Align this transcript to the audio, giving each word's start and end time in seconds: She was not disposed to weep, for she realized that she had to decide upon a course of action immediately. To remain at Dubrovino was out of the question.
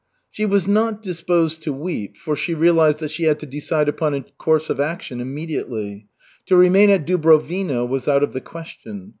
She 0.31 0.47
was 0.47 0.67
not 0.67 1.03
disposed 1.03 1.61
to 1.61 1.71
weep, 1.71 2.17
for 2.17 2.35
she 2.35 2.55
realized 2.55 2.97
that 3.01 3.11
she 3.11 3.25
had 3.25 3.39
to 3.41 3.45
decide 3.45 3.87
upon 3.87 4.15
a 4.15 4.23
course 4.39 4.67
of 4.71 4.79
action 4.79 5.21
immediately. 5.21 6.07
To 6.47 6.55
remain 6.55 6.89
at 6.89 7.05
Dubrovino 7.05 7.85
was 7.87 8.07
out 8.07 8.23
of 8.23 8.33
the 8.33 8.41
question. 8.41 9.09